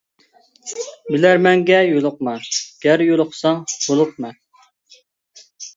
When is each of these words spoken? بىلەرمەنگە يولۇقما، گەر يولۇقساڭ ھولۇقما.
بىلەرمەنگە 1.15 1.79
يولۇقما، 1.89 2.35
گەر 2.87 3.07
يولۇقساڭ 3.09 3.65
ھولۇقما. 3.79 4.37